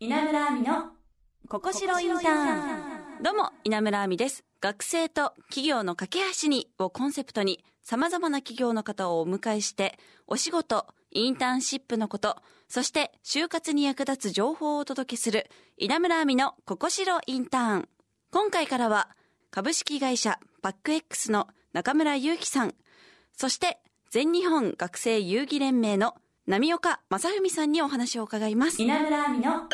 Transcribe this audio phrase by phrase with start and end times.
[0.00, 0.92] 稲村亜美の
[1.48, 3.20] ここしろインターン。
[3.20, 4.44] どうも稲村亜美です。
[4.60, 9.98] 学生と企業の架け橋にをコンセプトに様々な企業の方をお迎えして
[10.28, 12.36] お仕事インターンシップのこと
[12.68, 17.88] そして就活に役立つ情報をお届けする稲村亜美のここしろインターン。
[18.30, 19.08] 今回からは
[19.50, 22.74] 株式会社パック X の中村祐樹さん。
[23.36, 23.80] そして
[24.10, 26.14] 全日本学生遊戯連盟の
[26.46, 28.80] 波岡正文さんにお話を伺います。
[28.80, 29.68] 稲村亜美の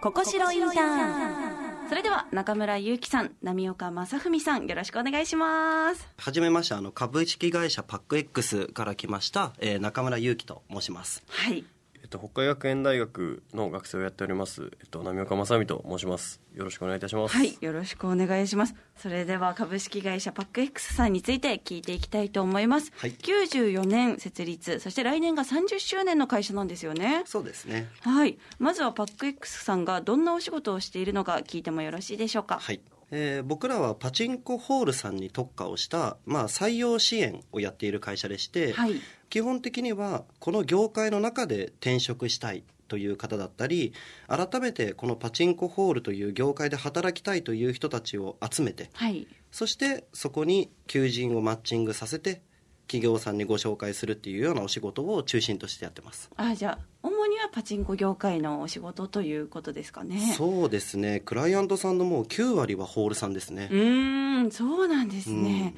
[0.00, 1.88] ここしろインターン。
[1.88, 6.06] それでは中村祐樹さん波岡正文さんよろしくお願いします。
[6.18, 11.22] はじめましてあの株式会社パック X から来ました、えー中村祐樹と申します。
[11.28, 11.64] はい。
[11.64, 11.77] え
[12.08, 16.40] っと、北海学園大学の学生をやっております、えっと、波岡正美と申します。
[16.54, 17.36] よろしくお願いいたします。
[17.36, 18.74] はい、よろしくお願いします。
[18.96, 22.92] それでは株式会社パック X さんについて聞いていきたいと思います。
[22.96, 27.22] はい94年設立、そして来年が30周年の会社なんですよね。
[27.26, 32.58] そうですねはい、まずはパック X さんがどんなお仕事をしているのか聞いてもよろしいでしょうか？
[32.58, 43.92] はい、えー僕らはパチンコホールさんに特化をした、まあ、採用支援をやっている会社でして、はい、基本的にはこの業界の中で転職したいという方だったり
[44.26, 52.40] 改めてこのパチンコホールという業界で働きたいという人たちを集めてはい、そしてそこに求人をマッチングさせて
[52.88, 60.34] 企業さんにご紹介するっていうようなお仕事を中心としてやってますあ、じゃあ主にはパチンコ業界のお仕事ということですかね。
[60.36, 65.74] そうですねクライアントさんのもう9割はホールさんですねうーん、そうなんですね。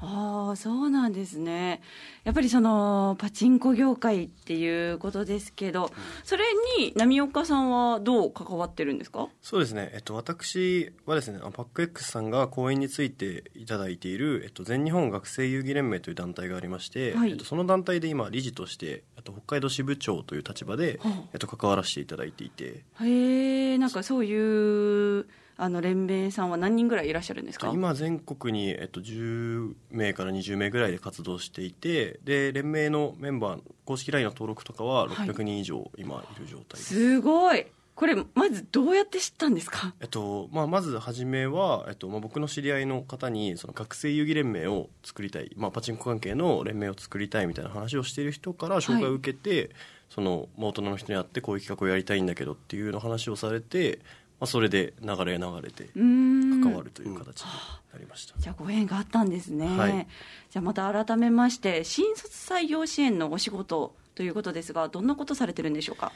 [0.00, 1.82] ああ、そうなんですね。
[2.24, 5.90] やっぱりそのパチンコ業界っていうことですけど、
[6.24, 6.44] それ
[6.78, 9.28] に波岡さんはどう関わってるんですか？
[9.42, 9.90] そうですね。
[9.94, 25.26] えっと、私はですね、あパック X さんが講演についていただいている、えっと、全日本学生遊戯連盟という団体がありまして、はいえっと、その団体で今、理事として、あと北海道支部長という立場で、はあえっと、関わらせていただいていて、へえ、なんかそういう
[25.60, 27.70] あの連盟さんは何人ぐらいいらっしゃるんですか？
[27.74, 37.66] 今全国に、えっと、10名から20名ぐらいで活動していてで連盟のメンバー公式 LINE の登録とかははい600人以上今いる状態です、すごい。
[37.96, 39.92] これまずどうやって知ったんですか？
[40.00, 49.70] えっとまあ、まず初めは、えっとまあ、僕の知り合いの方にその学生遊戯連盟を作りたい、まあ、パチンコ関係の連盟を作りたいみたいな話をしている人から紹介を受けて、
[50.10, 53.98] その、まあ、大人の人に会ってこういう企画をやりたいんだけどっていうの話をされて、
[54.40, 55.88] まあ、それで流れ流れて。
[55.94, 57.48] 関わるという形に
[57.92, 58.34] なりました。
[58.38, 59.66] じゃあご縁があったんですね。
[59.66, 60.06] はい
[60.50, 66.12] じゃあまた改めまして新卒採用支援のお仕事ということですがどんなことされてるんでしょうか？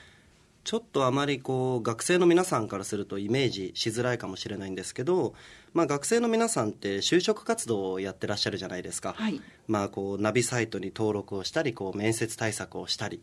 [0.65, 5.35] ちょっとあまりこう学生の皆さんからするとイメージしづらいかもしれないんですけど、
[5.75, 9.41] まあ、学生の皆さんって就職活動をやってらっしゃるじゃないですか、はい。
[9.67, 13.21] まあ、こうナビサイトに登録をしたりこう面接対策をしたり。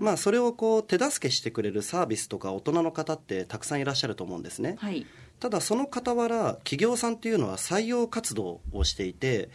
[0.00, 4.76] まあ、それをこう手助けしてくれるサービスとか大人の方ってたくさんいらっしゃると思うんですね。
[4.78, 5.06] はい。
[5.40, 9.48] ただその傍ら企業さんっていうのは採用活動をしていて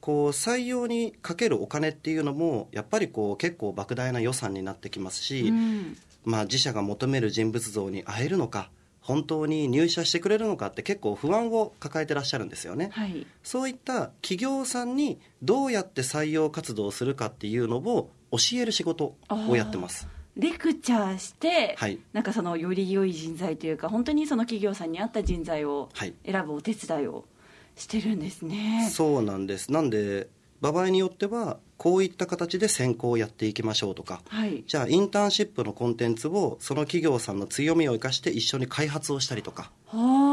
[0.00, 5.96] こう採用にかけるお金っていうのもやっぱりこう結構莫大な予算になってきますし、うん。
[6.26, 8.70] まあ、自社が求める人物像に会えるのか
[9.00, 12.90] 本当に入社してくれるのかって結構不安を抱えてらっしゃるんですよね。
[12.92, 13.24] はい。
[13.44, 20.08] そういった企業さんにどうやって採用活動をするかっていうのを教える仕事をやってます。
[20.36, 27.24] レクチャーして、はいなんかそのより良い人材というか本当にその企業さんに合った人材をはい選ぶお手伝いを
[27.76, 28.90] してるんですね。
[28.92, 29.70] そうなんです。
[29.70, 30.28] なんで
[30.60, 34.64] 場合によってはこういった形で選考をやっていきましょうとか、はい。
[34.66, 40.25] じゃあインターンシップのコンテンツをその企業さんの強みを生かして一緒に開発をしたりとか、はあ。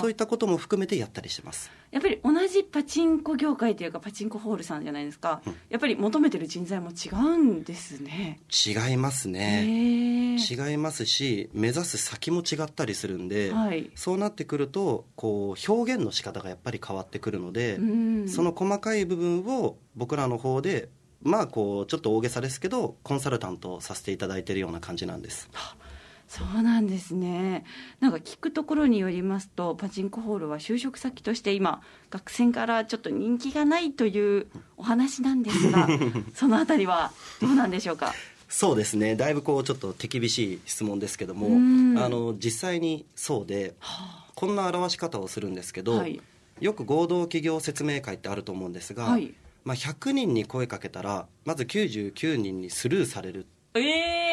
[0.00, 1.70] そういったことも含めてやったりしてます。
[1.90, 8.40] やっぱり同じパチンコ業界というかパチンコホールさんじゃないですか、やっぱり求めてる人材も違うんですね。
[8.50, 10.36] 違いますへね。
[10.36, 10.70] え。
[10.70, 20.88] 違いますし目指す先も違ったりするんで、はいそうなってくるとこう表現の仕方がやっぱり変わってくるので、うんその細かい部分を僕らの方で
[21.22, 25.50] まあこうちょっと大げさですけどコンサルタントをさせていただいているような感じなんです。
[26.30, 27.64] そうなんですね。
[27.98, 34.46] なんか聞くところによりますと、パチンコホールは就職先として今、学生からちょっと人気がないという
[34.76, 35.88] お話なんですが、
[36.32, 37.10] そのあたりは
[37.40, 38.14] どうなんでしょうか？
[38.48, 39.16] そうですね。
[39.16, 41.98] だいぶこうちょっと手厳しい質問ですけどもうん。
[41.98, 43.74] あの実際にそうで
[44.36, 46.20] こんな表し方をするんですけど、はい。
[46.60, 49.34] よく合同企業説明会ってあると思うんですが、はい。
[49.64, 54.29] まあ、100人に声かけたらまず99人にスルーされる、ええそんな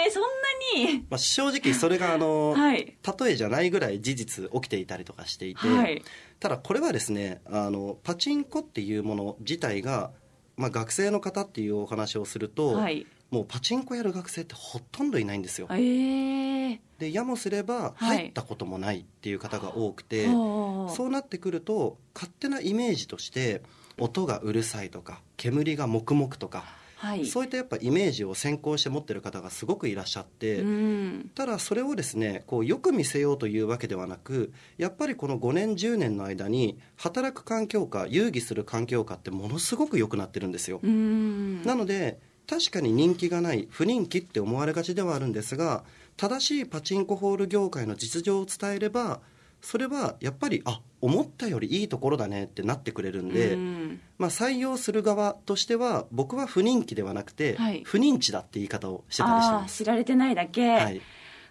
[0.85, 1.05] に。
[1.09, 2.97] まあ、正直それがあの、はい。
[3.19, 6.03] 例えじゃないぐらい事実起きていたりとかしていて、はい。
[6.39, 10.11] ただこれはですねあのパチンコっていうもの自体が、
[10.55, 13.05] まあ、学生の方っていうお話をすると、はい。
[13.29, 15.67] もうパチンコやる学生ってほとんどいないんですよ。
[15.71, 18.17] ええでやもすればはい。
[18.17, 23.61] 入ったこともないっていう方が多くて、そうなってくると勝手なイメージとして
[23.99, 26.63] 音がうるさいとか煙が黙々とか、
[26.97, 27.25] はい。
[27.27, 31.31] そういったやっぱイメージを先行して持ってる方がすごくいらっしゃって、うん。
[31.35, 41.63] ただそれをですねこうよく見せようというわけではなくやっぱりこの5年10年の間に働く環境下遊戯する環境下ってものすごく良くなってるんですよ、うん。
[41.63, 45.83] なので確かに人気がない不人気って思われがちではあるんですが
[46.15, 49.21] 正しいパチンコホール業界の実情を伝えれば
[49.61, 53.99] それはやっぱりあ思ったよりいいところだねってなってくれるんで、うん。
[54.17, 57.81] まあ、採用する側としては僕は不人気ではなくて、はい。
[57.83, 59.77] 不認知だって言い方をしてたりしてます。
[59.77, 61.01] 知られてないだけ、はい。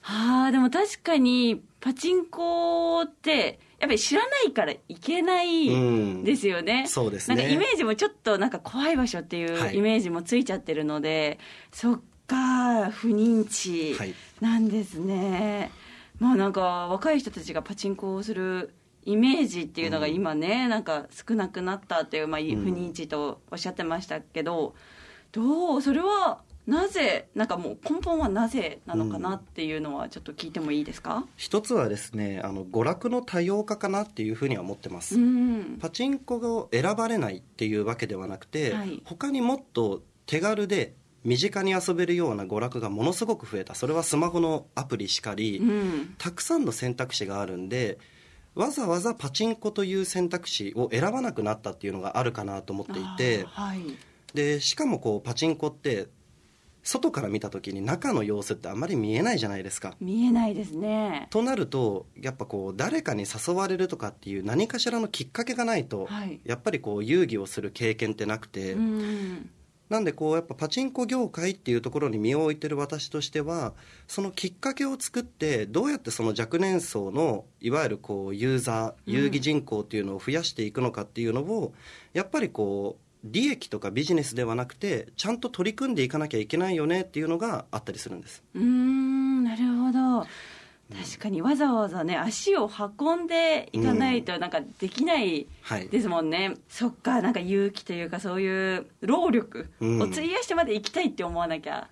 [0.02, 6.24] はあでも確かにパチンコってやっぱり知らないからいけないうん。
[6.24, 7.36] ですよね、そうですね。
[7.36, 9.74] なんかイメージもちょっとなんか怖い場所っていはい。
[9.74, 11.38] うイメージもついちゃってるので、
[11.72, 14.14] そっか不認知はい。
[14.40, 15.70] なんですね、
[16.18, 18.74] まあなんか若い人たちがパチンコをする
[19.04, 24.74] イメージっていうのが今ね、なんか少なくなったっていう、まあ、不認知とおっしゃってましたけど、
[25.30, 31.24] どうそれはなぜなんかもう根本はなぜなのかなっていうのはちょっと聞いてもいいですか？
[31.36, 35.78] 一つはですねあの娯楽の多様化かなっていうふうには思ってます、うん。
[35.80, 39.00] パチンコを選ばれないっていうわけではなくて、はい。
[39.04, 40.94] 他にもっと手軽で
[41.26, 43.74] 身近に遊べるような娯楽がものすごく増えた。
[43.74, 46.14] それはスマホのアプリしかり、うん。
[46.18, 47.98] たくさんの選択肢があるんで
[48.54, 53.80] わざわざパチンコという選択肢を選ばなくなったっていうのがあるかなと思っていてはい。
[54.34, 56.06] でしかもこうパチンコって
[56.84, 59.96] 外から見た時に中の様子ってあんまり見えないじゃないですか。
[60.00, 61.26] 見えないですね。
[61.30, 66.40] となるとやっぱこう誰かに誘われるとかっていう何かしらのきっかけがないと、はい。
[66.44, 69.50] やっぱりこう遊戯をする経験ってなくて、うん
[69.88, 73.72] なんでこうやっぱパチンコ業界っていうところに身を置いてる私としては
[74.08, 81.72] そのきっかけを作ってどうやってその若年層のいわゆるこうユーザーうん遊戯人口っていうのを増やしていくのかっていうのを
[82.14, 88.42] やっぱりこう利益とかビジネスではなくてちゃんと取り組んでいかなきゃいけないよねっていうのがあったりするんです。
[88.54, 90.26] うーんなるほど
[90.92, 95.88] 確かにわざわざね足を運んでいかないとなんかできないはい。
[95.88, 100.00] ですもんね、そっかなんか勇気というかそういう労力うん。
[100.02, 101.88] を費やしてまで行きたいって思わなきゃ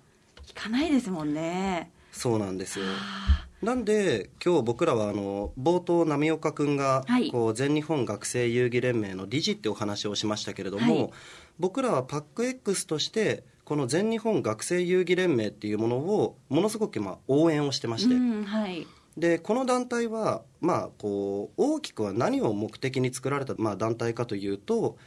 [0.49, 2.85] いかないですもんね、そうなんですよ。
[2.87, 3.45] あ。
[3.61, 7.31] なんで今日僕らはあの冒頭波岡君がはい。
[7.31, 11.11] こう全日本学生遊戯連盟の理事ってお話をしましたけれども、はい。
[11.59, 18.87] 僕らはパック X としてこの全日本学生遊戯連盟っていうものをものすごく今応援をしてまして、うんはい。
[19.17, 24.97] でこの団体はまあこう大きくは何を目的に作られたまあ団体かというと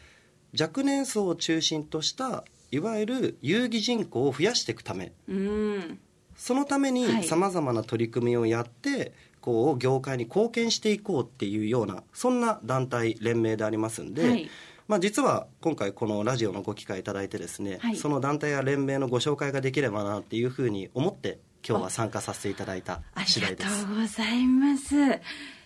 [0.58, 5.12] 若年層を中心としたいわゆる遊戯人口を増やしていくため。
[5.28, 5.99] うん。
[6.37, 7.00] そのためはい。
[7.00, 14.50] にさまざまな取り組みをやって、こう業界に貢献していこうっていうようなそんな団体連盟でありますんで、はい
[14.88, 17.96] まあ、実は今回このラジオのご機会いただいてですね、はい。
[17.96, 23.85] その団体や連盟のご紹介ができればなっていうふうに思って今日は参加させていただいたあ次りがと第です。
[23.85, 24.94] うございます。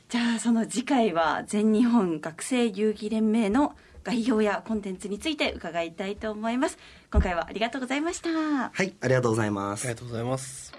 [0.09, 6.77] じゃあその次回は全日本学生遊戯連盟の概要やコンテンツについて伺いたいと思います。
[7.13, 8.29] 今回はありがとうございました。
[8.29, 9.87] はい、ありがとうございます。
[9.87, 10.01] ありが。
[10.01, 10.73] とうございます。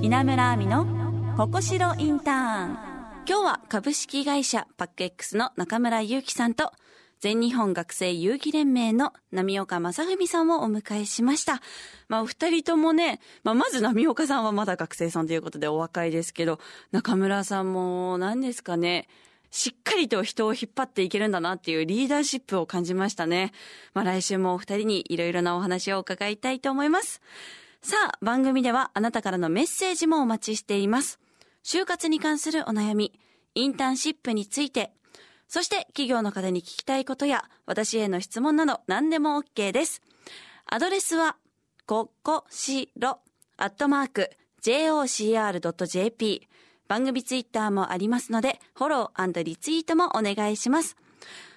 [0.00, 0.99] 稲村亜美の
[1.40, 2.78] ここしろインターン
[3.26, 6.70] 今日は株式会社パック X の中村祐樹さんと
[7.18, 11.62] 全日本学生遊戯連盟の波岡正文さんをお迎えしました。
[12.08, 16.60] まあ、お二人ともね、まあ、まず波岡さんはまだ学生さんということでお若いですけど、
[16.92, 19.08] 中村さんも何ですかね、
[19.50, 23.52] しっかりと人を引っ張っていけるんだなっていうリーダーシップを感じましたね。
[23.94, 27.22] まあ、来週もお二人にいろいろなお話を伺いたいと思います。
[27.80, 31.18] さあ、番組ではあなたからのメッセージもお待ちしています。
[31.62, 33.18] 就活に関するお悩み、
[33.54, 34.92] インターンシップについて、
[35.48, 40.00] そして企業の方に聞きたいことや私への質問など何でも OK です。
[40.66, 41.36] アドレスは、
[41.86, 43.18] ここしろ、
[43.56, 44.30] アットマーク、
[44.62, 46.48] jocr.jp。
[46.86, 50.96] 番組ツイッターもありますので、フォローリツイートもお願いします。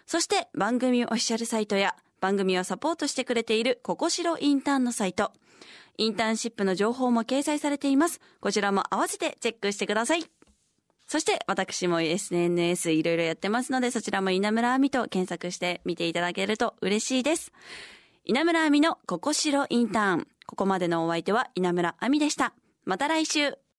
[0.05, 5.31] そして番組オフィシャルサイトや番組をサポートしてくれているここしろインターンのサイト、
[5.97, 8.19] インターンシップの情報も掲載されています。
[8.39, 10.25] こちらも合わせてチェックしてください。
[11.07, 17.51] そして私も SNS いろいろやってますのでそちらも稲村亜美と検索して見ていただけると嬉しいです。
[18.25, 20.27] 稲村亜美のここしろインターン。
[20.45, 22.53] ここまでのお相手は稲村亜美でした。
[22.85, 23.62] また来週。